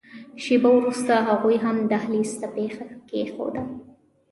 شېبه 0.43 0.69
وروسته 0.77 1.13
هغوی 1.27 1.55
هم 1.63 1.77
دهلېز 1.91 2.31
ته 2.41 2.47
پښه 2.55 2.85
کېښوده. 3.09 3.63